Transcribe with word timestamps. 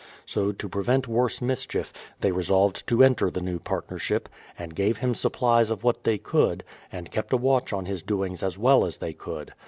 So, 0.25 0.51
to 0.51 0.67
prevent 0.67 1.07
worse 1.07 1.43
mischief, 1.43 1.93
they 2.21 2.31
resolved 2.31 2.87
to 2.87 3.03
enter 3.03 3.29
the 3.29 3.39
new 3.39 3.59
partnership, 3.59 4.29
and 4.57 4.73
gave 4.73 4.97
him 4.97 5.13
sup 5.13 5.33
plies 5.33 5.69
of 5.69 5.83
what 5.83 6.05
they 6.05 6.17
could, 6.17 6.63
and 6.91 7.11
kept 7.11 7.33
a 7.33 7.37
watch 7.37 7.71
on 7.71 7.85
his 7.85 8.01
doings 8.01 8.41
as 8.41 8.57
well 8.57 8.83
as 8.83 8.97
they 8.97 9.13
could. 9.13 9.53